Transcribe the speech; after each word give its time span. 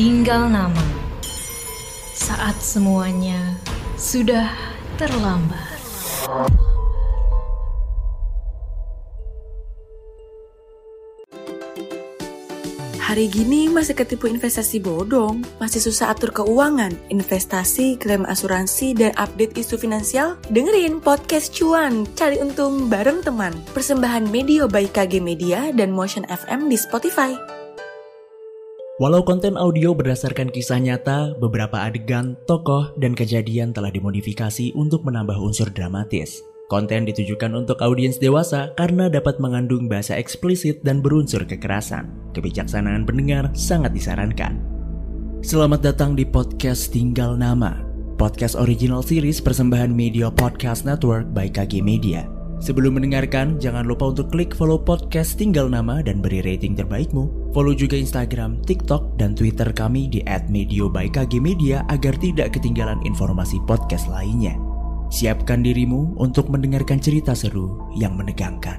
tinggal 0.00 0.48
nama. 0.48 0.80
Saat 2.16 2.56
semuanya 2.64 3.36
sudah 4.00 4.48
terlambat. 4.96 5.76
Hari 12.96 13.28
gini 13.28 13.68
masih 13.68 13.92
ketipu 13.92 14.24
investasi 14.24 14.80
bodong, 14.80 15.44
masih 15.60 15.84
susah 15.84 16.16
atur 16.16 16.32
keuangan, 16.32 16.96
investasi, 17.12 18.00
klaim 18.00 18.24
asuransi, 18.24 18.96
dan 18.96 19.12
update 19.20 19.52
isu 19.60 19.76
finansial? 19.76 20.40
Dengerin 20.48 21.04
podcast 21.04 21.52
cuan, 21.52 22.08
cari 22.16 22.40
untung 22.40 22.88
bareng 22.88 23.20
teman. 23.20 23.52
Persembahan 23.76 24.32
Media 24.32 24.64
by 24.64 24.88
KG 24.88 25.20
Media 25.20 25.68
dan 25.76 25.92
Motion 25.92 26.24
FM 26.24 26.72
di 26.72 26.80
Spotify. 26.80 27.59
Walau 29.00 29.24
konten 29.24 29.56
audio 29.56 29.96
berdasarkan 29.96 30.52
kisah 30.52 30.76
nyata, 30.76 31.32
beberapa 31.40 31.88
adegan, 31.88 32.36
tokoh, 32.44 32.92
dan 33.00 33.16
kejadian 33.16 33.72
telah 33.72 33.88
dimodifikasi 33.88 34.76
untuk 34.76 35.08
menambah 35.08 35.40
unsur 35.40 35.72
dramatis. 35.72 36.44
Konten 36.68 37.08
ditujukan 37.08 37.48
untuk 37.56 37.80
audiens 37.80 38.20
dewasa 38.20 38.76
karena 38.76 39.08
dapat 39.08 39.40
mengandung 39.40 39.88
bahasa 39.88 40.20
eksplisit 40.20 40.84
dan 40.84 41.00
berunsur 41.00 41.48
kekerasan. 41.48 42.12
Kebijaksanaan 42.36 43.08
pendengar 43.08 43.48
sangat 43.56 43.96
disarankan. 43.96 44.60
Selamat 45.40 45.80
datang 45.80 46.12
di 46.12 46.28
podcast 46.28 46.92
Tinggal 46.92 47.40
Nama, 47.40 47.80
podcast 48.20 48.52
original 48.52 49.00
series 49.00 49.40
persembahan 49.40 49.88
Media 49.88 50.28
Podcast 50.28 50.84
Network 50.84 51.32
by 51.32 51.48
KG 51.48 51.80
Media. 51.80 52.39
Sebelum 52.60 53.00
mendengarkan, 53.00 53.56
jangan 53.56 53.88
lupa 53.88 54.12
untuk 54.12 54.28
klik 54.28 54.52
follow 54.52 54.76
podcast 54.76 55.40
Tinggal 55.40 55.72
Nama 55.72 56.04
dan 56.04 56.20
beri 56.20 56.44
rating 56.44 56.76
terbaikmu. 56.76 57.56
Follow 57.56 57.72
juga 57.72 57.96
Instagram, 57.96 58.60
TikTok, 58.68 59.16
dan 59.16 59.32
Twitter 59.32 59.72
kami 59.72 60.12
di 60.12 60.20
@medio 60.52 60.92
by 60.92 61.08
KG 61.08 61.40
Media 61.40 61.88
agar 61.88 62.20
tidak 62.20 62.52
ketinggalan 62.52 63.00
informasi 63.08 63.56
podcast 63.64 64.12
lainnya. 64.12 64.60
Siapkan 65.08 65.64
dirimu 65.64 66.20
untuk 66.20 66.52
mendengarkan 66.52 67.00
cerita 67.00 67.32
seru 67.32 67.90
yang 67.96 68.12
menegangkan. 68.20 68.76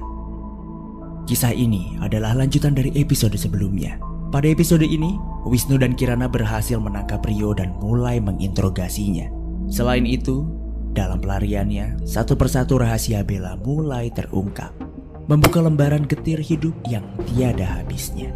Kisah 1.26 1.50
ini 1.50 1.98
adalah 1.98 2.38
lanjutan 2.38 2.78
dari 2.78 2.94
episode 2.94 3.34
sebelumnya. 3.34 3.98
Pada 4.30 4.46
episode 4.46 4.86
ini, 4.86 5.18
Wisnu 5.42 5.74
dan 5.74 5.98
Kirana 5.98 6.30
berhasil 6.30 6.78
menangkap 6.78 7.26
Rio 7.26 7.50
dan 7.50 7.74
mulai 7.82 8.22
menginterogasinya. 8.22 9.26
Selain 9.66 10.06
itu, 10.06 10.46
dalam 10.92 11.24
pelariannya, 11.24 12.04
satu 12.04 12.36
persatu 12.36 12.76
rahasia 12.76 13.24
Bella 13.24 13.56
mulai 13.56 14.12
terungkap. 14.12 14.76
Membuka 15.24 15.64
lembaran 15.64 16.04
getir 16.04 16.36
hidup 16.44 16.76
yang 16.84 17.08
tiada 17.32 17.64
habisnya. 17.64 18.28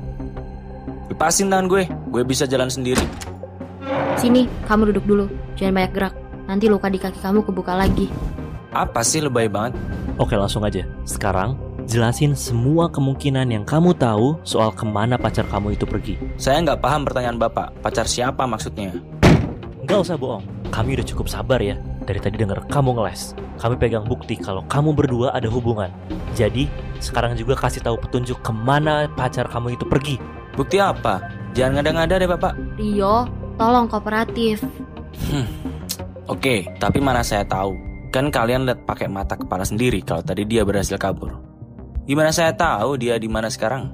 Lepasin 1.13 1.53
tangan 1.53 1.69
gue, 1.69 1.85
gue 1.87 2.23
bisa 2.25 2.49
jalan 2.49 2.73
sendiri. 2.73 3.05
Sini, 4.17 4.49
kamu 4.65 4.91
duduk 4.91 5.05
dulu. 5.05 5.25
Jangan 5.61 5.73
banyak 5.77 5.93
gerak. 5.93 6.15
Nanti 6.49 6.65
luka 6.73 6.89
di 6.89 6.97
kaki 6.97 7.21
kamu 7.21 7.45
kebuka 7.45 7.77
lagi. 7.77 8.09
Apa 8.73 9.05
sih 9.05 9.21
lebay 9.21 9.53
banget? 9.53 9.77
Oke 10.17 10.33
langsung 10.33 10.65
aja. 10.65 10.81
Sekarang 11.05 11.61
jelasin 11.85 12.33
semua 12.33 12.89
kemungkinan 12.89 13.53
yang 13.53 13.65
kamu 13.69 13.93
tahu 14.01 14.41
soal 14.49 14.73
ke 14.73 14.89
mana 14.89 15.21
pacar 15.21 15.45
kamu 15.53 15.77
itu 15.77 15.85
pergi. 15.85 16.17
Saya 16.41 16.65
nggak 16.65 16.81
paham 16.81 17.05
pertanyaan 17.05 17.37
bapak. 17.37 17.77
Pacar 17.85 18.09
siapa 18.09 18.49
maksudnya? 18.49 18.97
Nggak 19.85 19.99
usah 20.01 20.17
bohong. 20.17 20.45
Kami 20.73 20.97
udah 20.97 21.07
cukup 21.07 21.27
sabar 21.29 21.61
ya. 21.61 21.77
Dari 22.07 22.23
tadi 22.23 22.39
denger 22.39 22.71
kamu 22.71 22.95
ngeles. 22.95 23.35
Kami 23.59 23.75
pegang 23.75 24.07
bukti 24.07 24.39
kalau 24.39 24.63
kamu 24.71 24.95
berdua 24.95 25.35
ada 25.35 25.51
hubungan. 25.51 25.91
Jadi 26.39 26.71
sekarang 27.03 27.35
juga 27.35 27.59
kasih 27.59 27.83
tahu 27.83 27.99
petunjuk 27.99 28.39
ke 28.47 28.53
mana 28.55 29.11
pacar 29.19 29.51
kamu 29.51 29.75
itu 29.75 29.83
pergi. 29.83 30.17
Bukti 30.55 30.79
apa? 30.79 31.19
Jangan 31.59 31.83
ngada-ngada 31.83 32.15
deh 32.23 32.31
bapak. 32.31 32.55
Rio, 32.79 33.27
tolong 33.59 33.91
kooperatif. 33.91 34.63
Hmm. 35.29 35.51
Oke, 36.31 36.71
tapi 36.79 37.03
mana 37.03 37.27
saya 37.27 37.43
tahu? 37.43 37.75
Kan 38.15 38.31
kalian 38.31 38.71
lihat 38.71 38.87
pakai 38.87 39.11
mata 39.11 39.35
kepala 39.35 39.67
sendiri 39.67 39.99
kalau 40.07 40.23
tadi 40.23 40.47
dia 40.47 40.63
berhasil 40.63 40.95
kabur. 40.97 41.43
Gimana 42.07 42.31
saya 42.31 42.55
tahu 42.55 42.95
dia 42.95 43.19
di 43.19 43.27
mana 43.27 43.51
sekarang? 43.51 43.91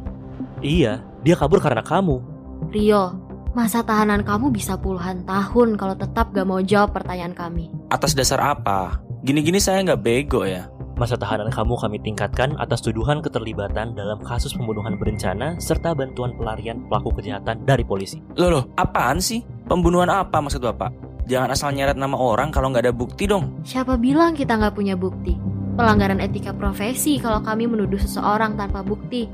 Iya, 0.60 1.00
dia 1.24 1.32
kabur 1.32 1.64
karena 1.64 1.80
kamu. 1.80 2.20
Rio, 2.68 3.16
masa 3.52 3.84
tahanan 3.84 4.24
kamu 4.24 4.48
bisa 4.48 4.80
puluhan 4.80 5.28
tahun 5.28 5.76
kalau 5.76 5.92
tetap 5.92 6.32
gak 6.32 6.48
mau 6.48 6.60
jawab 6.64 6.96
pertanyaan 6.96 7.36
kami. 7.36 7.68
Atas 7.92 8.16
dasar 8.16 8.40
apa? 8.40 9.04
Gini-gini 9.22 9.60
saya 9.60 9.84
nggak 9.84 10.02
bego 10.02 10.42
ya. 10.42 10.66
Masa 10.96 11.16
tahanan 11.16 11.48
kamu 11.48 11.78
kami 11.78 11.98
tingkatkan 12.00 12.56
atas 12.60 12.84
tuduhan 12.84 13.20
keterlibatan 13.24 13.96
dalam 13.96 14.20
kasus 14.24 14.52
pembunuhan 14.56 14.96
berencana 15.00 15.56
serta 15.60 15.96
bantuan 15.96 16.36
pelarian 16.36 16.84
pelaku 16.88 17.16
kejahatan 17.20 17.64
dari 17.64 17.84
polisi. 17.86 18.20
Loh 18.36 18.50
loh, 18.50 18.64
apaan 18.76 19.20
sih? 19.20 19.44
Pembunuhan 19.68 20.12
apa 20.12 20.42
maksud 20.42 20.60
bapak? 20.60 20.92
Jangan 21.30 21.54
asal 21.54 21.72
nyeret 21.72 21.96
nama 21.96 22.18
orang 22.18 22.50
kalau 22.50 22.68
nggak 22.74 22.88
ada 22.88 22.94
bukti 22.94 23.24
dong. 23.30 23.62
Siapa 23.64 23.96
bilang 23.96 24.36
kita 24.36 24.58
nggak 24.58 24.74
punya 24.74 24.98
bukti? 24.98 25.38
Pelanggaran 25.78 26.20
etika 26.20 26.52
profesi 26.52 27.16
kalau 27.16 27.40
kami 27.40 27.64
menuduh 27.64 27.98
seseorang 27.98 28.60
tanpa 28.60 28.84
bukti. 28.84 29.30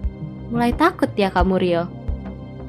Mulai 0.49 0.73
takut 0.79 1.11
ya 1.19 1.33
kamu 1.35 1.55
Rio? 1.59 1.85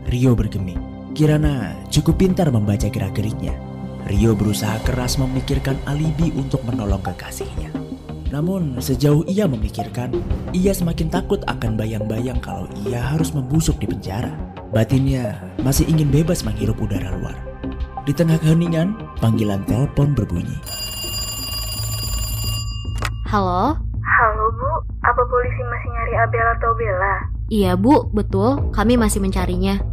Rio 0.09 0.33
bergeming. 0.33 0.88
Kirana 1.19 1.75
cukup 1.91 2.16
pintar 2.16 2.47
membaca 2.47 2.88
gerak-geriknya. 2.88 3.52
Rio 4.07 4.40
berusaha 4.40 4.80
keras 4.88 5.19
memikirkan 5.19 5.75
alibi 5.84 6.31
untuk 6.31 6.63
menolong 6.63 7.03
kekasihnya. 7.03 7.75
Namun 8.31 8.80
sejauh 8.80 9.28
ia 9.28 9.44
memikirkan, 9.44 10.16
ia 10.56 10.72
semakin 10.72 11.12
takut 11.12 11.44
akan 11.44 11.75
bayang-bayang 11.75 12.40
kalau 12.40 12.72
ia 12.88 13.03
harus 13.03 13.35
membusuk 13.35 13.84
di 13.84 13.91
penjara. 13.91 14.31
Batinnya 14.72 15.35
masih 15.59 15.91
ingin 15.91 16.08
bebas 16.08 16.47
menghirup 16.47 16.79
udara 16.79 17.12
luar. 17.19 17.35
Di 18.08 18.16
tengah 18.16 18.40
keheningan, 18.40 18.96
panggilan 19.19 19.68
telepon 19.68 20.16
berbunyi. 20.16 20.56
Halo? 23.28 23.75
Halo 24.00 24.46
Bu, 24.56 24.72
apa 25.03 25.19
polisi 25.28 25.62
masih 25.68 25.90
nyari 26.00 26.13
Abel 26.16 26.47
atau 26.56 26.72
Bella? 26.79 27.16
Iya 27.52 27.75
Bu, 27.75 28.08
betul. 28.16 28.72
Kami 28.72 28.96
masih 28.96 29.19
mencarinya. 29.19 29.84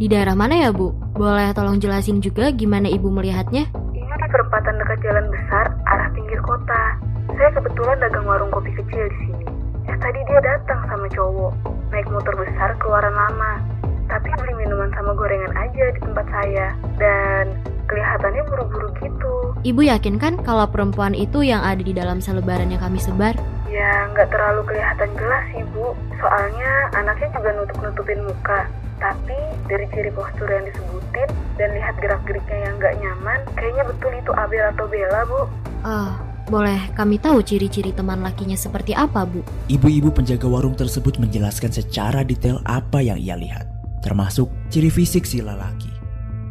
Di 0.00 0.08
daerah 0.08 0.32
mana 0.32 0.56
ya 0.56 0.72
Bu? 0.72 0.96
Boleh 1.12 1.52
tolong 1.52 1.76
jelasin 1.76 2.24
juga 2.24 2.48
gimana 2.56 2.88
Ibu 2.88 3.12
melihatnya? 3.12 3.68
Ini 3.92 4.08
di 4.16 4.28
perempatan 4.32 4.80
dekat 4.80 4.96
jalan 5.04 5.28
besar, 5.28 5.76
arah 5.84 6.08
pinggir 6.16 6.40
kota. 6.40 6.96
Saya 7.36 7.52
kebetulan 7.52 8.00
dagang 8.00 8.24
warung 8.24 8.48
kopi 8.48 8.72
kecil 8.72 9.12
di 9.12 9.16
sini. 9.28 9.44
Eh 9.92 9.96
tadi 10.00 10.24
dia 10.24 10.40
datang 10.40 10.88
sama 10.88 11.04
cowok, 11.12 11.52
naik 11.92 12.08
motor 12.08 12.32
besar 12.32 12.80
keluaran 12.80 13.12
lama. 13.12 13.60
Tapi 14.08 14.32
beli 14.40 14.64
minuman 14.64 14.88
sama 14.96 15.12
gorengan 15.12 15.52
aja 15.52 15.92
di 15.92 16.00
tempat 16.00 16.26
saya. 16.32 16.72
Dan 16.96 17.60
kelihatannya 17.84 18.42
buru-buru 18.48 18.88
gitu. 19.04 19.32
Ibu 19.68 19.84
yakin 19.84 20.16
kan 20.16 20.40
kalau 20.40 20.64
perempuan 20.64 21.12
itu 21.12 21.44
yang 21.44 21.60
ada 21.60 21.84
di 21.84 21.92
dalam 21.92 22.24
selebaran 22.24 22.72
yang 22.72 22.80
kami 22.80 22.96
sebar? 22.96 23.36
Ya, 23.68 24.08
nggak 24.16 24.32
terlalu 24.32 24.64
kelihatan 24.64 25.12
jelas 25.20 25.44
sih, 25.52 25.60
Bu. 25.76 25.92
Soalnya 26.24 26.88
anaknya 26.96 27.28
juga 27.36 27.52
nutup-nutupin 27.52 28.24
muka. 28.24 28.64
Tapi 29.00 29.38
dari 29.64 29.88
ciri 29.96 30.12
postur 30.12 30.44
yang 30.44 30.68
disebutin 30.68 31.28
dan 31.56 31.68
lihat 31.72 31.96
gerak-geriknya 32.04 32.58
yang 32.68 32.74
nggak 32.76 32.94
nyaman, 33.00 33.40
kayaknya 33.56 33.84
betul 33.88 34.12
itu 34.12 34.32
Abel 34.36 34.64
atau 34.76 34.86
Bella, 34.92 35.20
Bu. 35.24 35.40
Oh, 35.80 36.12
boleh 36.52 36.92
kami 36.92 37.16
tahu 37.16 37.40
ciri-ciri 37.40 37.96
teman 37.96 38.20
lakinya 38.20 38.60
seperti 38.60 38.92
apa, 38.92 39.24
Bu? 39.24 39.40
Ibu-ibu 39.72 40.12
penjaga 40.12 40.44
warung 40.44 40.76
tersebut 40.76 41.16
menjelaskan 41.16 41.72
secara 41.72 42.20
detail 42.20 42.60
apa 42.68 43.00
yang 43.00 43.16
ia 43.16 43.40
lihat, 43.40 43.64
termasuk 44.04 44.52
ciri 44.68 44.92
fisik 44.92 45.24
si 45.24 45.40
lelaki. 45.40 45.88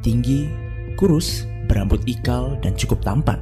Tinggi, 0.02 0.50
kurus, 0.98 1.46
berambut 1.70 2.02
ikal, 2.10 2.58
dan 2.66 2.74
cukup 2.74 3.06
tampan. 3.06 3.38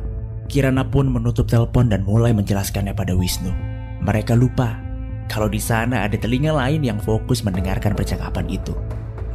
Kirana 0.51 0.84
pun 0.84 1.07
menutup 1.07 1.47
telepon 1.47 1.88
dan 1.88 2.03
mulai 2.03 2.35
menjelaskannya 2.35 2.91
pada 2.91 3.16
Wisnu. 3.16 3.56
Mereka 4.03 4.35
lupa 4.35 4.79
kalau 5.28 5.51
di 5.51 5.59
sana 5.59 6.07
ada 6.07 6.16
telinga 6.16 6.56
lain 6.56 6.87
yang 6.87 6.99
fokus 7.03 7.43
mendengarkan 7.43 7.91
percakapan 7.93 8.47
itu. 8.47 8.72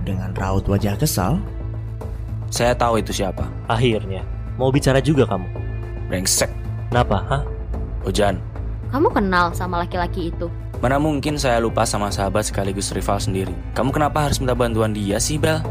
Dengan 0.02 0.34
raut 0.34 0.66
wajah 0.66 0.98
kesal, 0.98 1.38
Saya 2.52 2.76
tahu 2.76 3.00
itu 3.00 3.16
siapa. 3.16 3.48
Akhirnya, 3.64 4.20
mau 4.60 4.68
bicara 4.68 5.00
juga 5.00 5.24
kamu. 5.24 5.48
Brengsek. 6.12 6.52
Kenapa, 6.92 7.24
hah? 7.24 7.42
Ojan, 8.04 8.36
Kamu 8.92 9.08
kenal 9.08 9.54
sama 9.56 9.80
laki-laki 9.80 10.28
itu? 10.28 10.50
mana 10.82 10.98
mungkin 10.98 11.38
saya 11.38 11.62
lupa 11.62 11.86
sama 11.86 12.10
sahabat 12.10 12.42
sekaligus 12.42 12.90
rival 12.90 13.14
sendiri. 13.16 13.54
Kamu 13.72 13.94
kenapa 13.94 14.26
harus 14.26 14.42
minta 14.42 14.52
bantuan 14.52 14.90
dia 14.90 15.16
sih, 15.16 15.38
Bel? 15.38 15.62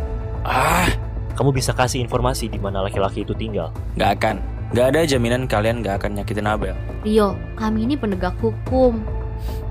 Ah, 0.41 0.87
Kamu 1.35 1.51
bisa 1.51 1.75
kasih 1.75 1.99
informasi 1.99 2.47
di 2.47 2.55
mana 2.57 2.79
laki-laki 2.81 3.21
itu 3.21 3.35
tinggal. 3.35 3.69
nggak 3.99 4.11
akan. 4.17 4.35
Nggak 4.71 4.87
ada 4.95 4.99
jaminan 5.03 5.43
kalian 5.45 5.83
nggak 5.83 5.99
akan 6.01 6.11
nyakitin 6.15 6.47
Abel. 6.47 6.73
Rio, 7.03 7.35
kami 7.59 7.83
ini 7.85 7.99
penegak 7.99 8.33
hukum. 8.39 9.03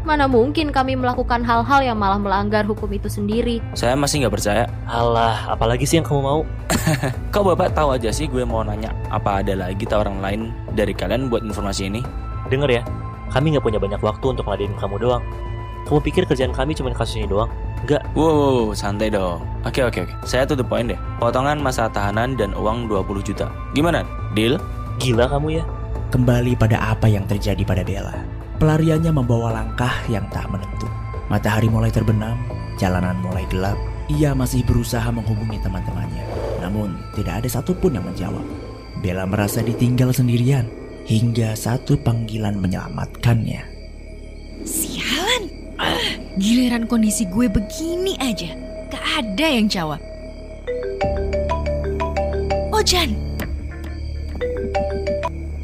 Mana 0.00 0.24
mungkin 0.24 0.72
kami 0.72 0.96
melakukan 0.96 1.44
hal-hal 1.44 1.80
yang 1.84 2.00
malah 2.00 2.16
melanggar 2.16 2.64
hukum 2.64 2.88
itu 2.88 3.06
sendiri? 3.12 3.60
Saya 3.76 3.92
masih 3.94 4.24
nggak 4.24 4.34
percaya. 4.34 4.64
Alah, 4.88 5.52
apalagi 5.52 5.84
sih 5.84 6.00
yang 6.00 6.06
kamu 6.08 6.20
mau? 6.24 6.40
Kok 7.34 7.44
bapak 7.52 7.76
tahu 7.76 7.94
aja 7.94 8.08
sih 8.08 8.24
gue 8.24 8.42
mau 8.42 8.64
nanya 8.64 8.96
apa 9.12 9.44
ada 9.44 9.52
lagi 9.52 9.84
tawaran 9.84 10.24
lain 10.24 10.50
dari 10.72 10.96
kalian 10.96 11.28
buat 11.28 11.44
informasi 11.44 11.92
ini? 11.92 12.00
Dengar 12.48 12.72
ya, 12.72 12.82
kami 13.28 13.52
nggak 13.52 13.64
punya 13.64 13.78
banyak 13.78 14.00
waktu 14.00 14.26
untuk 14.32 14.48
ngeladenin 14.48 14.74
kamu 14.80 14.96
doang. 14.98 15.24
Kamu 15.84 16.00
pikir 16.00 16.24
kerjaan 16.24 16.52
kami 16.56 16.72
cuma 16.72 16.92
kasus 16.96 17.20
ini 17.20 17.28
doang? 17.28 17.48
Enggak, 17.80 18.04
Wow, 18.12 18.76
santai 18.76 19.08
dong. 19.08 19.40
Oke, 19.64 19.80
oke, 19.80 20.04
oke. 20.04 20.14
Saya 20.28 20.44
tuh 20.44 20.56
the 20.56 20.64
point 20.64 20.92
deh. 20.92 21.00
Potongan 21.16 21.56
masa 21.60 21.88
tahanan 21.88 22.36
dan 22.36 22.52
uang 22.52 22.88
20 22.92 23.24
juta. 23.24 23.48
Gimana? 23.72 24.04
Deal? 24.36 24.60
gila 25.00 25.24
kamu 25.32 25.60
ya. 25.60 25.64
Kembali 26.12 26.52
pada 26.60 26.92
apa 26.92 27.08
yang 27.08 27.24
terjadi 27.24 27.64
pada 27.64 27.80
Bella. 27.80 28.29
Pelariannya 28.60 29.08
membawa 29.08 29.56
langkah 29.56 30.04
yang 30.12 30.28
tak 30.28 30.44
menentu. 30.52 30.84
Matahari 31.32 31.72
mulai 31.72 31.88
terbenam, 31.88 32.36
jalanan 32.76 33.16
mulai 33.24 33.48
gelap. 33.48 33.80
Ia 34.12 34.36
masih 34.36 34.60
berusaha 34.68 35.08
menghubungi 35.08 35.56
teman-temannya. 35.64 36.28
Namun, 36.60 36.92
tidak 37.16 37.40
ada 37.40 37.48
satupun 37.48 37.96
yang 37.96 38.04
menjawab. 38.04 38.44
Bella 39.00 39.24
merasa 39.24 39.64
ditinggal 39.64 40.12
sendirian 40.12 40.68
hingga 41.08 41.56
satu 41.56 41.96
panggilan 42.04 42.60
menyelamatkannya. 42.60 43.64
Sialan. 44.68 45.48
Ah, 45.80 46.20
giliran 46.36 46.84
kondisi 46.84 47.24
gue 47.32 47.48
begini 47.48 48.12
aja. 48.20 48.52
Gak 48.92 49.24
ada 49.24 49.46
yang 49.48 49.72
jawab. 49.72 50.04
Ojan, 52.76 53.16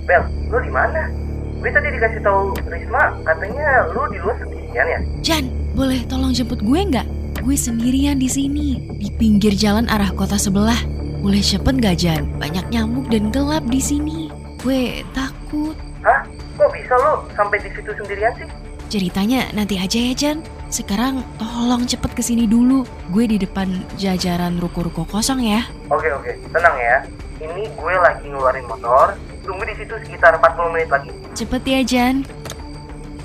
Bel, 0.09 0.25
lu 0.49 0.59
di 0.65 0.73
mana? 0.73 1.26
Gue 1.57 1.71
tadi 1.73 1.89
dikasih 1.89 2.21
tahu 2.21 2.53
Risma, 2.69 3.17
katanya 3.25 3.89
lu 3.91 4.05
di 4.13 4.19
luar 4.21 4.37
sendirian 4.39 4.87
ya? 4.87 5.01
Jan, 5.25 5.45
boleh 5.73 6.05
tolong 6.07 6.31
jemput 6.37 6.61
gue 6.61 6.81
nggak? 6.85 7.07
Gue 7.41 7.57
sendirian 7.57 8.21
di 8.21 8.29
sini, 8.29 8.83
di 8.99 9.09
pinggir 9.15 9.57
jalan 9.57 9.89
arah 9.89 10.13
kota 10.13 10.37
sebelah. 10.37 10.79
Boleh 11.23 11.41
cepet 11.43 11.81
nggak 11.81 11.97
Jan? 11.97 12.23
Banyak 12.39 12.71
nyamuk 12.71 13.09
dan 13.11 13.33
gelap 13.35 13.65
di 13.67 13.81
sini. 13.81 14.31
Gue 14.63 15.03
takut. 15.17 15.75
Hah? 16.05 16.23
Kok 16.57 16.71
bisa 16.73 16.95
lu 16.97 17.25
sampai 17.35 17.59
di 17.61 17.71
situ 17.73 17.91
sendirian 17.93 18.33
sih? 18.39 18.49
Ceritanya 18.87 19.51
nanti 19.51 19.81
aja 19.81 19.99
ya 19.99 20.15
Jan. 20.15 20.39
Sekarang 20.71 21.23
tolong 21.39 21.87
cepet 21.87 22.15
ke 22.15 22.23
sini 22.23 22.47
dulu. 22.47 22.87
Gue 23.11 23.27
di 23.27 23.39
depan 23.39 23.71
jajaran 23.99 24.59
ruko-ruko 24.63 25.03
kosong 25.07 25.43
ya. 25.43 25.67
Oke 25.91 26.11
oke, 26.15 26.31
tenang 26.55 26.77
ya. 26.79 26.97
Ini 27.43 27.69
gue 27.75 27.95
lagi 28.01 28.27
ngeluarin 28.31 28.67
motor. 28.71 29.19
Tunggu 29.47 29.63
di 29.63 29.75
situ 29.79 29.95
sekitar 30.03 30.35
40 30.43 30.75
menit 30.75 30.91
lagi. 30.91 31.11
Cepet 31.39 31.63
ya 31.63 31.81
Jan. 31.87 32.17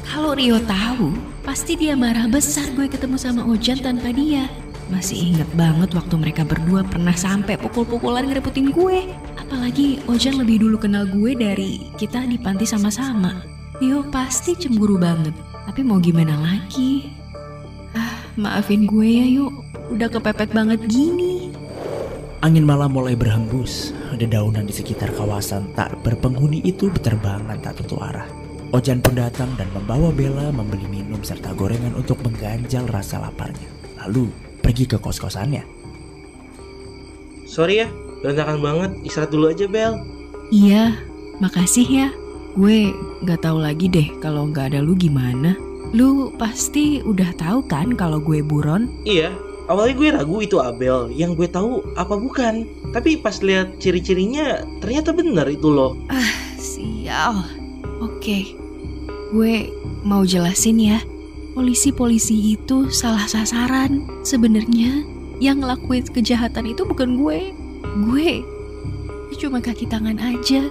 Kalau 0.05 0.37
Rio 0.37 0.61
tahu, 0.69 1.17
pasti 1.41 1.73
dia 1.73 1.97
marah 1.97 2.29
besar 2.29 2.69
gue 2.77 2.85
ketemu 2.85 3.17
sama 3.17 3.41
Ojan 3.49 3.81
tanpa 3.81 4.13
dia. 4.13 4.45
Masih 4.91 5.31
inget 5.33 5.47
banget 5.55 5.95
waktu 5.95 6.19
mereka 6.19 6.43
berdua 6.43 6.83
pernah 6.83 7.15
sampai 7.15 7.55
pukul-pukulan 7.55 8.27
ngerebutin 8.27 8.75
gue. 8.75 9.07
Apalagi 9.39 10.03
Ojan 10.11 10.35
lebih 10.35 10.67
dulu 10.67 10.77
kenal 10.83 11.07
gue 11.07 11.31
dari 11.31 11.89
kita 11.95 12.27
di 12.27 12.35
panti 12.35 12.67
sama-sama. 12.67 13.39
Rio 13.79 14.03
pasti 14.11 14.51
cemburu 14.53 14.99
banget. 14.99 15.31
Tapi 15.63 15.79
mau 15.81 15.97
gimana 16.03 16.35
lagi? 16.43 17.07
Ah, 17.95 18.19
maafin 18.35 18.83
gue 18.83 19.07
ya 19.07 19.25
yuk. 19.31 19.53
Udah 19.95 20.11
kepepet 20.11 20.51
banget 20.51 20.83
gini. 20.91 21.30
Angin 22.41 22.65
malam 22.65 22.97
mulai 22.97 23.13
berhembus. 23.13 23.93
Dedaunan 24.17 24.65
di 24.65 24.73
sekitar 24.73 25.13
kawasan 25.13 25.77
tak 25.77 25.93
berpenghuni 26.01 26.57
itu 26.65 26.89
berterbangan 26.89 27.61
tak 27.61 27.77
tentu 27.77 28.01
arah. 28.01 28.25
Ojan 28.73 28.97
pun 28.97 29.13
datang 29.13 29.53
dan 29.61 29.69
membawa 29.77 30.09
Bella 30.09 30.49
membeli 30.49 30.89
minum 30.89 31.21
serta 31.21 31.53
gorengan 31.53 31.93
untuk 31.93 32.17
mengganjal 32.25 32.89
rasa 32.89 33.21
laparnya. 33.21 33.69
Lalu 34.01 34.33
pergi 34.57 34.89
ke 34.89 34.97
kos-kosannya. 34.97 35.61
Sorry 37.45 37.85
ya, 37.85 37.87
berantakan 38.25 38.57
banget. 38.57 38.91
Istirahat 39.05 39.29
dulu 39.29 39.45
aja, 39.53 39.65
Bel. 39.69 39.93
Iya, 40.49 40.97
makasih 41.45 41.85
ya. 41.85 42.09
Gue 42.57 42.89
gak 43.21 43.45
tahu 43.45 43.61
lagi 43.61 43.85
deh 43.85 44.09
kalau 44.17 44.49
nggak 44.49 44.73
ada 44.73 44.81
lu 44.81 44.97
gimana. 44.97 45.53
Lu 45.93 46.33
pasti 46.41 47.05
udah 47.05 47.37
tahu 47.37 47.69
kan 47.69 47.93
kalau 47.93 48.17
gue 48.17 48.41
buron? 48.41 48.89
Iya, 49.05 49.29
awalnya 49.71 49.95
gue 49.95 50.09
ragu 50.11 50.37
itu 50.43 50.59
Abel. 50.59 51.07
Yang 51.15 51.31
gue 51.39 51.47
tahu 51.47 51.71
apa 51.95 52.19
bukan. 52.19 52.67
Tapi 52.91 53.23
pas 53.23 53.39
lihat 53.39 53.79
ciri-cirinya, 53.79 54.67
ternyata 54.83 55.15
benar 55.15 55.47
itu 55.47 55.71
loh. 55.71 55.95
Sial. 56.59 57.47
Oke, 58.03 58.51
gue 59.31 59.71
mau 60.03 60.27
jelasin 60.27 60.77
ya. 60.77 60.99
Polisi-polisi 61.55 62.59
itu 62.59 62.91
salah 62.91 63.27
sasaran. 63.27 64.03
Sebenarnya 64.27 65.07
yang 65.39 65.63
ngelakuin 65.63 66.05
kejahatan 66.11 66.75
itu 66.75 66.83
bukan 66.83 67.15
gue. 67.15 67.55
Gue 68.07 68.43
cuma 69.39 69.57
kaki 69.63 69.89
tangan 69.89 70.19
aja. 70.21 70.67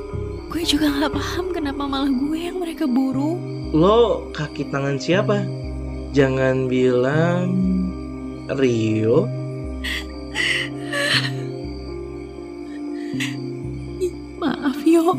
Gue 0.50 0.62
juga 0.66 0.90
nggak 0.90 1.14
paham 1.14 1.50
kenapa 1.50 1.86
malah 1.86 2.10
gue 2.10 2.38
yang 2.38 2.58
mereka 2.62 2.86
buru. 2.86 3.38
Lo 3.70 4.30
kaki 4.34 4.70
tangan 4.70 4.98
siapa? 4.98 5.46
Jangan 6.10 6.66
bilang 6.66 7.54
Rio. 8.58 9.30
Maaf 14.42 14.82
yo, 14.82 15.14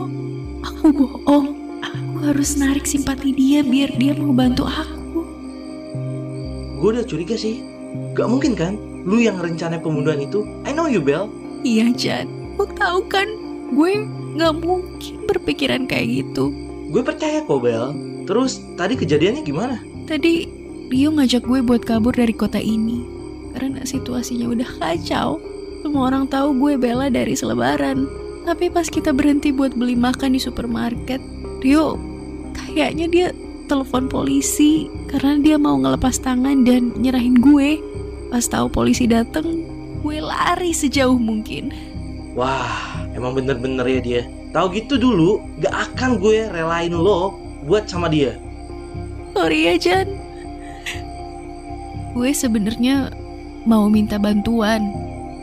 aku 0.60 0.92
bohong. 0.92 1.48
Aku 1.80 2.16
harus 2.28 2.60
narik 2.60 2.84
simpati 2.84 3.32
dia 3.32 3.64
biar 3.64 3.96
dia 3.96 4.12
mau 4.20 4.36
bantu 4.36 4.68
aku. 4.68 5.24
Gue 6.84 6.90
udah 6.92 7.08
curiga 7.08 7.40
sih. 7.40 7.64
Gak 8.20 8.28
mungkin 8.28 8.52
kan? 8.52 8.76
Lu 9.08 9.24
yang 9.24 9.40
rencana 9.40 9.80
pembunuhan 9.80 10.20
itu? 10.20 10.44
I 10.68 10.76
know 10.76 10.92
you, 10.92 11.00
Bel. 11.00 11.32
Iya 11.64 11.94
Jan, 11.96 12.28
lo 12.60 12.68
tahu 12.68 13.06
kan, 13.08 13.30
gue 13.72 14.04
nggak 14.36 14.54
mungkin 14.60 15.16
berpikiran 15.30 15.86
kayak 15.86 16.26
gitu. 16.26 16.52
Gue 16.92 17.00
percaya 17.06 17.46
kok, 17.46 17.64
Bel. 17.64 17.96
Terus 18.28 18.60
tadi 18.76 19.00
kejadiannya 19.00 19.42
gimana? 19.46 19.80
Tadi 20.10 20.50
Rio 20.92 21.16
ngajak 21.16 21.48
gue 21.48 21.64
buat 21.64 21.88
kabur 21.88 22.12
dari 22.12 22.36
kota 22.36 22.60
ini 22.60 23.21
karena 23.54 23.84
situasinya 23.84 24.50
udah 24.52 24.70
kacau. 24.80 25.38
Semua 25.82 26.14
orang 26.14 26.30
tahu 26.30 26.56
gue 26.58 26.74
bela 26.78 27.12
dari 27.12 27.34
selebaran. 27.36 28.06
Tapi 28.48 28.74
pas 28.74 28.90
kita 28.90 29.14
berhenti 29.14 29.54
buat 29.54 29.78
beli 29.78 29.94
makan 29.94 30.34
di 30.34 30.42
supermarket, 30.42 31.22
Rio 31.62 32.12
kayaknya 32.52 33.08
dia 33.08 33.28
telepon 33.68 34.08
polisi 34.12 34.92
karena 35.08 35.40
dia 35.40 35.58
mau 35.60 35.80
ngelepas 35.80 36.20
tangan 36.20 36.64
dan 36.68 36.92
nyerahin 37.00 37.40
gue. 37.40 37.80
Pas 38.32 38.44
tahu 38.48 38.72
polisi 38.72 39.12
dateng, 39.12 39.68
gue 40.04 40.18
lari 40.24 40.72
sejauh 40.72 41.20
mungkin. 41.20 41.72
Wah, 42.32 43.04
emang 43.12 43.36
bener-bener 43.36 43.84
ya 43.88 44.00
dia. 44.00 44.22
Tahu 44.56 44.72
gitu 44.76 44.96
dulu, 44.96 45.44
gak 45.60 45.92
akan 45.92 46.20
gue 46.20 46.48
relain 46.48 46.96
lo 46.96 47.36
buat 47.68 47.88
sama 47.88 48.08
dia. 48.08 48.36
Sorry 49.36 49.68
ya 49.68 49.76
Jan. 49.80 50.08
Gue 52.12 52.36
sebenarnya 52.36 53.12
mau 53.66 53.88
minta 53.88 54.18
bantuan. 54.18 54.90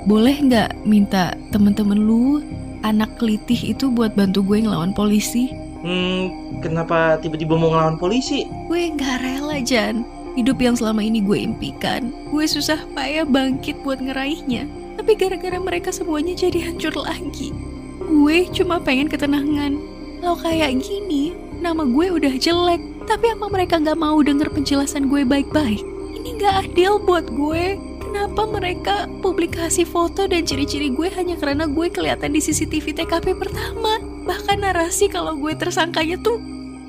Boleh 0.09 0.41
nggak 0.41 0.89
minta 0.89 1.37
temen-temen 1.53 1.99
lu 1.99 2.41
anak 2.87 3.19
kelitih 3.19 3.75
itu 3.75 3.91
buat 3.91 4.15
bantu 4.15 4.41
gue 4.47 4.65
ngelawan 4.65 4.95
polisi? 4.95 5.53
Hmm, 5.83 6.31
kenapa 6.59 7.19
tiba-tiba 7.23 7.55
mau 7.55 7.71
ngelawan 7.71 7.99
polisi? 8.01 8.47
Gue 8.67 8.91
nggak 8.95 9.23
rela 9.23 9.59
Jan. 9.63 10.03
Hidup 10.39 10.63
yang 10.63 10.79
selama 10.79 11.03
ini 11.03 11.19
gue 11.19 11.39
impikan. 11.39 12.15
Gue 12.31 12.47
susah 12.47 12.79
payah 12.95 13.27
bangkit 13.27 13.83
buat 13.83 13.99
ngeraihnya. 13.99 14.67
Tapi 14.99 15.15
gara-gara 15.19 15.59
mereka 15.59 15.91
semuanya 15.91 16.35
jadi 16.35 16.71
hancur 16.71 16.95
lagi. 16.95 17.55
Gue 18.03 18.47
cuma 18.55 18.79
pengen 18.83 19.11
ketenangan. 19.11 19.79
Kalau 20.19 20.39
kayak 20.39 20.79
gini, 20.83 21.35
nama 21.63 21.87
gue 21.87 22.07
udah 22.11 22.35
jelek. 22.39 22.83
Tapi 23.07 23.35
apa 23.35 23.47
mereka 23.51 23.79
nggak 23.79 23.99
mau 23.99 24.19
denger 24.23 24.51
penjelasan 24.51 25.11
gue 25.11 25.23
baik-baik? 25.27 25.83
Ini 26.19 26.39
nggak 26.39 26.55
adil 26.71 26.99
buat 27.03 27.27
gue. 27.31 27.79
Kenapa 28.09 28.49
mereka 28.49 29.05
publikasi 29.21 29.85
foto 29.85 30.25
dan 30.25 30.41
ciri-ciri 30.41 30.89
gue 30.89 31.13
hanya 31.13 31.37
karena 31.37 31.69
gue 31.69 31.93
kelihatan 31.93 32.33
di 32.33 32.41
CCTV 32.41 32.97
TKP 32.97 33.37
pertama? 33.37 34.01
Bahkan 34.25 34.65
narasi 34.65 35.13
kalau 35.13 35.37
gue 35.37 35.53
tersangkanya 35.53 36.17
tuh 36.25 36.41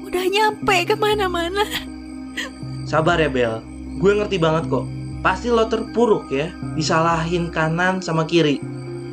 udah 0.08 0.24
nyampe 0.32 0.88
ke 0.88 0.96
mana-mana. 0.96 1.68
Sabar 2.88 3.20
ya 3.20 3.28
Bel, 3.28 3.60
gue 4.00 4.12
ngerti 4.16 4.40
banget 4.40 4.72
kok. 4.72 4.88
Pasti 5.20 5.52
lo 5.52 5.68
terpuruk 5.68 6.32
ya, 6.32 6.56
disalahin 6.80 7.52
kanan 7.52 8.00
sama 8.00 8.24
kiri. 8.24 8.64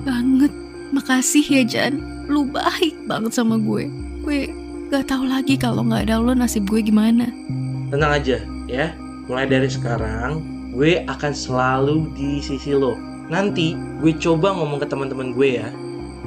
Banget. 0.06 0.54
Makasih 0.94 1.42
ya 1.42 1.62
Jan. 1.66 1.98
Lu 2.30 2.46
baik 2.46 2.94
banget 3.10 3.34
sama 3.34 3.58
gue. 3.58 3.90
Gue 4.22 4.54
gak 4.94 5.10
tahu 5.10 5.26
lagi 5.26 5.58
kalau 5.58 5.82
nggak 5.82 6.06
ada 6.06 6.22
lo 6.22 6.38
nasib 6.38 6.70
gue 6.70 6.86
gimana. 6.86 7.26
Tenang 7.90 8.14
aja 8.14 8.38
ya, 8.70 8.94
mulai 9.26 9.50
dari 9.50 9.66
sekarang 9.66 10.55
gue 10.76 11.08
akan 11.08 11.32
selalu 11.32 12.12
di 12.12 12.44
sisi 12.44 12.76
lo. 12.76 13.00
Nanti 13.32 13.72
gue 14.04 14.12
coba 14.20 14.52
ngomong 14.52 14.84
ke 14.84 14.86
teman-teman 14.86 15.32
gue 15.32 15.56
ya. 15.56 15.72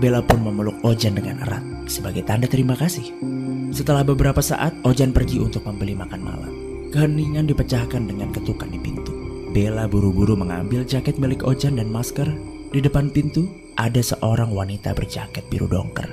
Bella 0.01 0.25
pun 0.25 0.41
memeluk 0.41 0.81
Ojan 0.81 1.13
dengan 1.13 1.37
erat 1.45 1.61
sebagai 1.85 2.25
tanda 2.25 2.49
terima 2.49 2.73
kasih. 2.73 3.13
Setelah 3.69 4.01
beberapa 4.01 4.41
saat, 4.41 4.73
Ojan 4.81 5.13
pergi 5.13 5.37
untuk 5.37 5.69
membeli 5.69 5.93
makan 5.93 6.21
malam. 6.25 6.53
Keheningan 6.89 7.45
dipecahkan 7.45 8.09
dengan 8.09 8.33
ketukan 8.33 8.73
di 8.73 8.81
pintu. 8.81 9.13
Bella 9.53 9.85
buru-buru 9.85 10.33
mengambil 10.33 10.81
jaket 10.81 11.21
milik 11.21 11.45
Ojan 11.45 11.77
dan 11.77 11.93
masker. 11.93 12.25
Di 12.73 12.81
depan 12.81 13.13
pintu, 13.13 13.45
ada 13.77 14.01
seorang 14.01 14.49
wanita 14.49 14.97
berjaket 14.97 15.45
biru 15.53 15.69
dongker. 15.69 16.09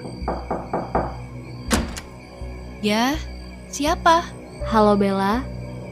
Ya, 2.84 3.16
siapa? 3.72 4.28
Halo 4.68 4.92
Bella, 5.00 5.40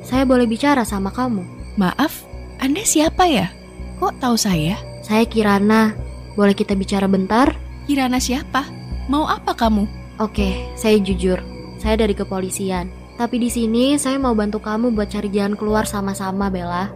saya 0.05 0.29
boleh 0.29 0.45
bicara 0.45 0.85
sama 0.85 1.09
kamu? 1.09 1.45
Maaf, 1.81 2.34
Anda 2.63 2.83
siapa 2.87 3.27
ya? 3.27 3.51
Kok 3.99 4.23
tahu 4.23 4.37
saya? 4.39 4.79
Saya 5.03 5.27
Kirana. 5.27 5.95
Boleh 6.35 6.55
kita 6.55 6.75
bicara 6.75 7.07
bentar? 7.11 7.55
Kirana 7.87 8.19
siapa? 8.19 8.67
Mau 9.11 9.27
apa 9.27 9.55
kamu? 9.55 9.87
Oke, 10.23 10.71
saya 10.79 10.99
jujur. 11.03 11.43
Saya 11.83 11.99
dari 11.99 12.15
kepolisian. 12.15 12.91
Tapi 13.15 13.39
di 13.39 13.51
sini 13.51 13.95
saya 13.95 14.19
mau 14.19 14.35
bantu 14.35 14.59
kamu 14.59 14.95
buat 14.95 15.11
cari 15.11 15.31
jalan 15.31 15.55
keluar 15.55 15.87
sama-sama, 15.87 16.51
Bella. 16.51 16.91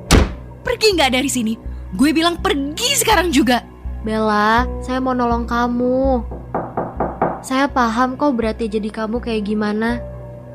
Pergi 0.67 0.99
nggak 0.99 1.13
dari 1.15 1.31
sini? 1.31 1.55
Gue 1.95 2.11
bilang 2.11 2.43
pergi 2.43 2.99
sekarang 2.99 3.31
juga. 3.31 3.63
Bella, 4.03 4.67
saya 4.83 4.99
mau 4.99 5.15
nolong 5.15 5.47
kamu. 5.47 6.23
Saya 7.43 7.71
paham 7.71 8.19
kok 8.19 8.35
berarti 8.35 8.67
jadi 8.67 8.91
kamu 8.91 9.23
kayak 9.23 9.47
gimana. 9.47 10.03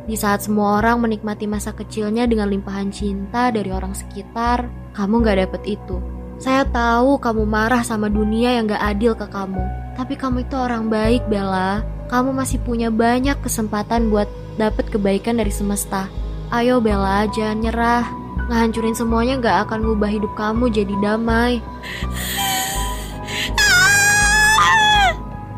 Di 0.03 0.19
saat 0.19 0.43
semua 0.43 0.83
orang 0.83 0.99
menikmati 0.99 1.47
masa 1.47 1.71
kecilnya 1.71 2.27
dengan 2.27 2.51
limpahan 2.51 2.91
cinta 2.91 3.55
dari 3.55 3.71
orang 3.71 3.95
sekitar, 3.95 4.67
kamu 4.93 5.25
gak 5.25 5.37
dapet 5.41 5.61
itu. 5.77 5.97
Saya 6.37 6.65
tahu 6.69 7.17
kamu 7.17 7.49
marah 7.49 7.81
sama 7.81 8.09
dunia 8.09 8.53
yang 8.57 8.69
gak 8.69 8.83
adil 8.83 9.17
ke 9.17 9.25
kamu. 9.25 9.61
Tapi 9.97 10.13
kamu 10.17 10.45
itu 10.45 10.55
orang 10.57 10.89
baik, 10.89 11.25
Bella. 11.29 11.81
Kamu 12.09 12.29
masih 12.33 12.61
punya 12.61 12.93
banyak 12.93 13.37
kesempatan 13.41 14.13
buat 14.13 14.29
dapet 14.61 14.89
kebaikan 14.93 15.41
dari 15.41 15.49
semesta. 15.49 16.09
Ayo 16.53 16.77
Bella, 16.77 17.25
jangan 17.33 17.57
nyerah. 17.61 18.05
Ngehancurin 18.53 18.93
semuanya 18.93 19.33
gak 19.41 19.57
akan 19.69 19.79
ngubah 19.81 20.11
hidup 20.13 20.33
kamu 20.37 20.69
jadi 20.69 20.93
damai. 21.01 21.57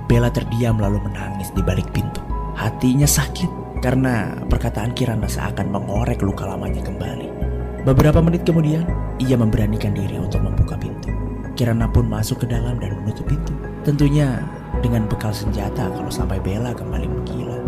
Bella 0.05 0.31
terdiam 0.31 0.79
lalu 0.79 1.01
menangis 1.01 1.51
di 1.51 1.59
balik 1.65 1.91
pintu. 1.91 2.23
Hatinya 2.55 3.09
sakit 3.09 3.81
karena 3.83 4.37
perkataan 4.47 4.95
Kirana 4.95 5.27
seakan 5.27 5.75
mengorek 5.75 6.23
luka 6.23 6.47
lamanya 6.47 6.85
kembali. 6.85 7.24
Beberapa 7.85 8.17
menit 8.17 8.41
kemudian, 8.41 8.81
ia 9.21 9.37
memberanikan 9.37 9.93
diri 9.93 10.17
untuk 10.17 10.41
membuka 10.41 10.73
pintu. 10.73 11.13
Kirana 11.53 11.85
pun 11.85 12.09
masuk 12.09 12.41
ke 12.41 12.49
dalam 12.49 12.81
dan 12.81 12.97
menutup 12.97 13.29
pintu. 13.29 13.53
Tentunya 13.85 14.41
dengan 14.81 15.05
bekal 15.05 15.29
senjata 15.29 15.93
kalau 15.93 16.09
sampai 16.09 16.41
Bella 16.41 16.73
kembali 16.73 17.05
menggila. 17.05 17.61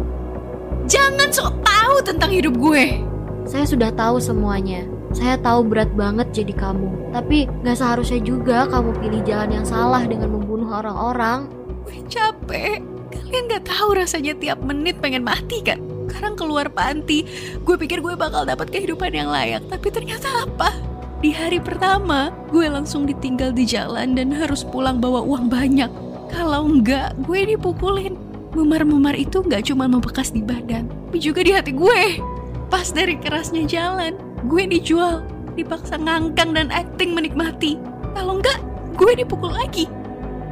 Jangan 0.90 1.30
sok 1.30 1.62
tahu 1.62 1.96
tentang 2.02 2.34
hidup 2.34 2.58
gue. 2.58 3.06
Saya 3.46 3.70
sudah 3.70 3.94
tahu 3.94 4.18
semuanya. 4.18 4.90
Saya 5.14 5.38
tahu 5.38 5.70
berat 5.70 5.94
banget 5.94 6.34
jadi 6.34 6.54
kamu. 6.66 7.14
Tapi 7.14 7.46
gak 7.62 7.78
seharusnya 7.78 8.18
juga 8.26 8.66
kamu 8.68 8.98
pilih 8.98 9.22
jalan 9.22 9.62
yang 9.62 9.68
salah 9.70 10.02
dengan 10.02 10.34
membunuh 10.34 10.82
orang-orang. 10.82 11.46
Gue 11.86 12.02
capek. 12.10 12.82
Kalian 13.14 13.54
gak 13.54 13.70
tahu 13.70 13.94
rasanya 13.94 14.34
tiap 14.42 14.66
menit 14.66 14.98
pengen 14.98 15.22
mati 15.22 15.62
kan? 15.62 15.78
Sekarang 16.08 16.40
keluar 16.40 16.72
panti, 16.72 17.28
gue 17.68 17.76
pikir 17.76 18.00
gue 18.00 18.16
bakal 18.16 18.48
dapat 18.48 18.72
kehidupan 18.72 19.12
yang 19.12 19.28
layak. 19.28 19.60
Tapi 19.68 19.92
ternyata 19.92 20.48
apa? 20.48 20.72
Di 21.20 21.36
hari 21.36 21.60
pertama, 21.60 22.32
gue 22.48 22.72
langsung 22.72 23.04
ditinggal 23.04 23.52
di 23.52 23.68
jalan 23.68 24.16
dan 24.16 24.32
harus 24.32 24.64
pulang 24.64 25.04
bawa 25.04 25.20
uang 25.20 25.52
banyak. 25.52 25.92
Kalau 26.32 26.64
enggak, 26.64 27.12
gue 27.28 27.58
dipukulin. 27.58 28.16
Memar-memar 28.56 29.14
itu 29.20 29.44
nggak 29.44 29.68
cuma 29.70 29.86
membekas 29.86 30.32
di 30.32 30.40
badan, 30.40 30.88
tapi 30.88 31.20
juga 31.20 31.44
di 31.44 31.52
hati 31.52 31.76
gue. 31.76 32.24
Pas 32.72 32.88
dari 32.90 33.20
kerasnya 33.20 33.68
jalan, 33.68 34.16
gue 34.48 34.64
dijual, 34.66 35.22
dipaksa 35.60 36.00
ngangkang 36.00 36.56
dan 36.56 36.72
acting 36.72 37.12
menikmati. 37.14 37.76
Kalau 38.16 38.40
enggak, 38.40 38.58
gue 38.96 39.12
dipukul 39.14 39.52
lagi. 39.52 39.86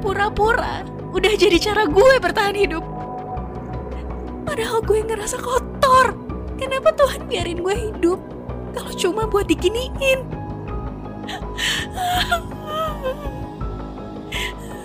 Pura-pura, 0.03 0.85
udah 1.15 1.33
jadi 1.33 1.57
cara 1.57 1.87
gue 1.87 2.13
bertahan 2.19 2.57
hidup. 2.57 2.94
Padahal 4.55 4.79
gue 4.87 5.03
ngerasa 5.03 5.35
kotor. 5.43 6.15
Kenapa 6.55 6.95
Tuhan 6.95 7.27
biarin 7.27 7.59
gue 7.59 7.75
hidup? 7.75 8.23
Kalau 8.71 8.87
cuma 8.95 9.27
buat 9.27 9.51
diginiin. 9.51 10.23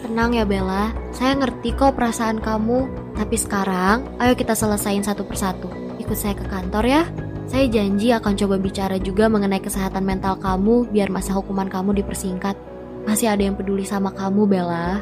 Tenang 0.02 0.34
ya 0.34 0.42
Bella, 0.42 0.90
saya 1.14 1.38
ngerti 1.38 1.78
kok 1.78 1.94
perasaan 1.94 2.42
kamu. 2.42 2.90
Tapi 3.14 3.38
sekarang, 3.38 4.10
ayo 4.18 4.34
kita 4.34 4.58
selesain 4.58 5.06
satu 5.06 5.22
persatu. 5.22 5.70
Ikut 6.02 6.18
saya 6.18 6.34
ke 6.34 6.50
kantor 6.50 6.90
ya. 6.90 7.06
Saya 7.46 7.70
janji 7.70 8.10
akan 8.10 8.34
coba 8.34 8.58
bicara 8.58 8.98
juga 8.98 9.30
mengenai 9.30 9.62
kesehatan 9.62 10.02
mental 10.02 10.34
kamu 10.42 10.90
biar 10.90 11.14
masa 11.14 11.30
hukuman 11.38 11.70
kamu 11.70 12.02
dipersingkat. 12.02 12.58
Masih 13.06 13.30
ada 13.30 13.46
yang 13.46 13.54
peduli 13.54 13.86
sama 13.86 14.10
kamu, 14.10 14.50
Bella. 14.50 14.98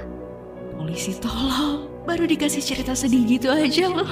Polisi 0.76 1.16
tolong, 1.16 1.88
baru 2.08 2.24
dikasih 2.24 2.64
cerita 2.64 2.96
sedih 2.96 3.28
gitu 3.28 3.52
aja 3.52 3.92
loh. 3.92 4.08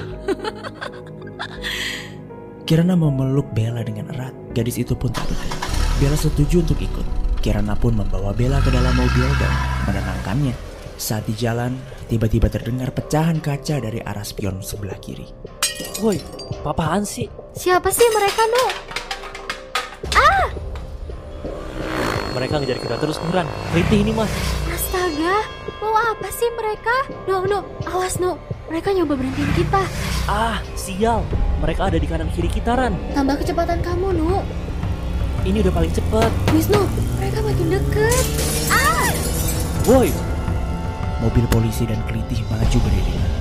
Kirana 2.68 2.92
memeluk 2.92 3.48
Bella 3.56 3.80
dengan 3.80 4.12
erat. 4.12 4.36
Gadis 4.52 4.76
itu 4.76 4.92
pun 4.92 5.08
terbetik. 5.08 5.48
Bella 5.96 6.18
setuju 6.20 6.60
untuk 6.60 6.76
ikut. 6.76 7.06
Kirana 7.40 7.72
pun 7.72 7.96
membawa 7.96 8.36
Bella 8.36 8.60
ke 8.60 8.68
dalam 8.68 8.92
mobil 8.92 9.24
dan 9.40 9.52
menenangkannya. 9.88 10.52
Saat 11.00 11.24
di 11.24 11.34
jalan, 11.40 11.80
tiba-tiba 12.12 12.52
terdengar 12.52 12.92
pecahan 12.92 13.40
kaca 13.40 13.80
dari 13.80 14.04
arah 14.04 14.24
spion 14.24 14.60
sebelah 14.60 15.00
kiri. 15.00 15.24
Woi, 16.04 16.20
apaan 16.68 17.08
sih? 17.08 17.32
Siapa 17.56 17.88
sih 17.88 18.04
mereka, 18.12 18.44
Nu? 18.44 18.66
Mereka 22.36 22.60
ngejar 22.60 22.76
kita 22.76 22.96
terus 23.00 23.16
Nuran. 23.24 23.48
Riti 23.72 24.04
ini 24.04 24.12
mas. 24.12 24.28
Astaga, 24.68 25.40
mau 25.80 25.95
apa 25.95 26.28
sih 26.33 26.49
mereka? 26.54 26.97
Nu, 27.28 27.45
Nu, 27.45 27.61
awas 27.87 28.16
Nu. 28.18 28.37
Mereka 28.66 28.90
nyoba 28.90 29.14
berhentiin 29.14 29.52
kita. 29.54 29.83
Ah, 30.26 30.59
sial. 30.75 31.23
Mereka 31.62 31.87
ada 31.87 31.99
di 32.02 32.06
kanan 32.11 32.28
kiri 32.35 32.50
kita 32.50 32.75
Ran. 32.75 32.99
Tambah 33.14 33.38
kecepatan 33.38 33.78
kamu, 33.80 34.16
Nu. 34.18 34.42
Ini 35.47 35.62
udah 35.62 35.75
paling 35.78 35.95
cepet. 35.95 36.30
Wisnu, 36.50 36.83
mereka 37.23 37.38
makin 37.38 37.66
deket. 37.71 38.26
Woi, 39.87 40.11
Mobil 41.23 41.47
polisi 41.47 41.87
dan 41.87 42.02
Kelitih 42.11 42.42
maju 42.50 42.78
beriringan. 42.83 43.33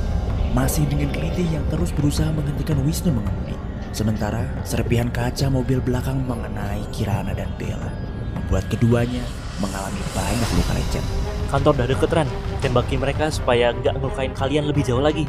Masih 0.53 0.85
dengan 0.85 1.09
Kelitih 1.09 1.49
yang 1.49 1.65
terus 1.73 1.89
berusaha 1.89 2.29
menghentikan 2.29 2.77
Wisnu 2.85 3.09
mengemudi. 3.09 3.57
Sementara 3.89 4.45
serpihan 4.61 5.09
kaca 5.09 5.49
mobil 5.49 5.81
belakang 5.81 6.21
mengenai 6.29 6.85
Kirana 6.93 7.33
dan 7.33 7.49
Bella. 7.57 7.89
Membuat 8.37 8.69
keduanya 8.69 9.25
mengalami 9.57 9.97
banyak 10.13 10.49
luka 10.53 10.73
lecet. 10.77 11.24
Kantor 11.55 11.71
udah 11.79 11.87
deket 11.87 12.11
Ran. 12.11 12.29
Tembaki 12.59 12.95
mereka 12.99 13.31
supaya 13.31 13.71
nggak 13.71 13.95
ngelukain 13.95 14.35
kalian 14.35 14.67
lebih 14.67 14.83
jauh 14.83 14.99
lagi. 14.99 15.23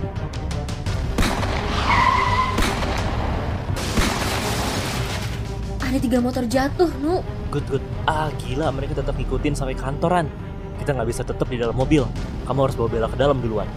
Ada 5.86 6.02
tiga 6.02 6.18
motor 6.18 6.42
jatuh, 6.50 6.90
Nu. 6.98 7.22
Good, 7.54 7.70
good. 7.70 7.84
Ah, 8.10 8.34
gila. 8.42 8.74
Mereka 8.74 8.98
tetap 8.98 9.14
ngikutin 9.14 9.54
sampai 9.54 9.78
kantoran. 9.78 10.26
Kita 10.82 10.98
nggak 10.98 11.08
bisa 11.08 11.22
tetap 11.22 11.46
di 11.46 11.62
dalam 11.62 11.78
mobil. 11.78 12.02
Kamu 12.44 12.58
harus 12.58 12.74
bawa 12.74 12.90
Bella 12.90 13.06
ke 13.06 13.16
dalam 13.16 13.38
duluan. 13.38 13.70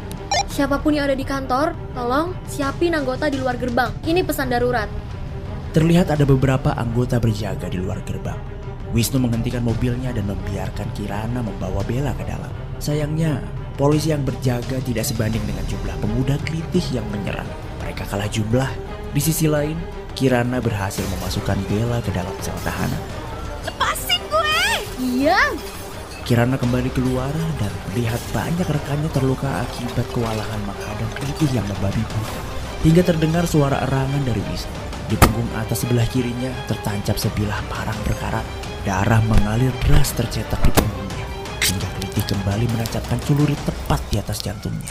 Siapa 0.49 0.81
pun 0.81 0.97
yang 0.97 1.05
ada 1.05 1.15
di 1.15 1.23
kantor, 1.23 1.77
tolong 1.93 2.33
siapin 2.49 2.97
anggota 2.97 3.29
di 3.29 3.37
luar 3.37 3.61
gerbang. 3.61 3.93
Ini 4.03 4.25
pesan 4.25 4.49
darurat. 4.49 4.89
Terlihat 5.69 6.09
ada 6.09 6.25
beberapa 6.25 6.73
anggota 6.73 7.21
berjaga 7.21 7.69
di 7.69 7.77
luar 7.77 8.01
gerbang. 8.01 8.58
Wisnu 8.89 9.21
menghentikan 9.21 9.61
mobilnya 9.61 10.09
dan 10.09 10.25
membiarkan 10.25 10.89
Kirana 10.97 11.45
membawa 11.45 11.85
Bella 11.85 12.09
ke 12.17 12.25
dalam. 12.25 12.49
Sayangnya, 12.81 13.37
polisi 13.77 14.09
yang 14.09 14.25
berjaga 14.25 14.81
tidak 14.81 15.05
sebanding 15.05 15.43
dengan 15.45 15.61
jumlah 15.69 15.95
pemuda 16.01 16.35
kelitih 16.41 16.81
yang 16.89 17.05
menyerang. 17.13 17.45
Mereka 17.85 18.09
kalah 18.09 18.25
jumlah. 18.25 18.69
Di 19.13 19.21
sisi 19.21 19.45
lain, 19.45 19.77
Kirana 20.17 20.57
berhasil 20.57 21.05
memasukkan 21.05 21.57
Bella 21.69 22.01
ke 22.01 22.09
dalam 22.09 22.33
sel 22.41 22.57
tahanan. 22.65 23.01
Lepasin 23.69 24.21
gue! 24.25 24.57
Iya. 24.97 25.37
Kirana 26.25 26.57
kembali 26.57 26.89
keluar 26.93 27.33
dan 27.61 27.73
melihat 27.89 28.21
banyak 28.33 28.65
rekannya 28.65 29.09
terluka 29.13 29.49
akibat 29.65 30.05
kewalahan 30.13 30.61
menghadang 30.65 31.11
kelitih 31.17 31.61
yang 31.61 31.65
membabi 31.69 32.01
buta. 32.05 32.41
Hingga 32.85 33.03
terdengar 33.05 33.45
suara 33.45 33.85
erangan 33.85 34.23
dari 34.25 34.41
Wisnu. 34.49 34.77
Di 35.09 35.17
punggung 35.17 35.49
atas 35.57 35.81
sebelah 35.81 36.05
kirinya 36.05 36.53
tertancap 36.69 37.17
sebilah 37.17 37.57
parang 37.65 37.97
berkarat. 38.05 38.68
Darah 38.87 39.19
mengalir 39.27 39.75
deras 39.83 40.15
tercetak 40.15 40.59
di 40.63 40.71
punggungnya. 40.71 41.27
Hingga 41.59 41.87
kelitih 41.99 42.25
kembali 42.31 42.65
menancapkan 42.71 43.19
celurit 43.27 43.59
tepat 43.67 43.99
di 44.07 44.15
atas 44.15 44.39
jantungnya. 44.39 44.87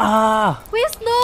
Ah, 0.00 0.64
Wisnu. 0.72 1.20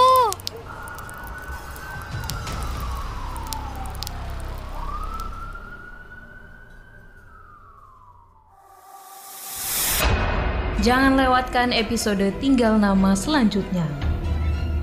Jangan 10.85 11.17
lewatkan 11.17 11.73
episode 11.73 12.29
Tinggal 12.45 12.77
Nama 12.77 13.17
selanjutnya. 13.17 13.89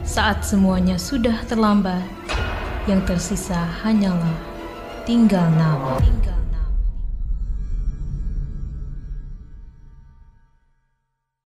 Saat 0.02 0.42
semuanya 0.42 0.98
sudah 0.98 1.46
terlambat, 1.46 2.02
yang 2.90 3.06
tersisa 3.06 3.70
hanyalah 3.86 4.34
tinggal 5.06 5.46
nama. 5.54 6.02
Tinggal 6.02 6.41